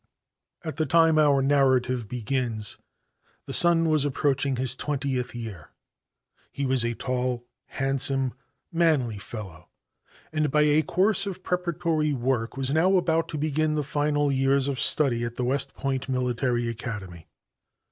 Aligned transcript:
At 0.63 0.77
the 0.77 0.87
time 0.87 1.19
our 1.19 1.43
narrative 1.43 2.07
begins 2.09 2.79
the 3.45 3.53
son 3.53 3.87
was 3.87 4.03
approaching 4.03 4.55
his 4.55 4.75
twentieth 4.75 5.35
year. 5.35 5.69
He 6.51 6.65
was 6.65 6.83
a 6.83 6.95
tall, 6.95 7.45
handsome 7.67 8.33
manly 8.71 9.19
fellow, 9.19 9.69
and 10.33 10.49
by 10.49 10.61
a 10.63 10.81
course 10.81 11.27
of 11.27 11.43
preparatory 11.43 12.13
work 12.13 12.57
was 12.57 12.71
now 12.71 12.95
about 12.97 13.29
to 13.29 13.37
begin 13.37 13.75
the 13.75 13.83
final 13.83 14.31
years 14.31 14.67
of 14.67 14.79
study 14.79 15.23
at 15.23 15.35
the 15.35 15.45
West 15.45 15.75
Point 15.75 16.09
Military 16.09 16.67
Academy. 16.67 17.27